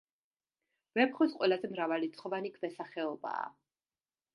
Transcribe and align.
ვეფხვის 1.01 1.37
ყველაზე 1.41 1.71
მრავალრიცხოვანი 1.75 2.53
ქვესახეობაა. 2.59 3.49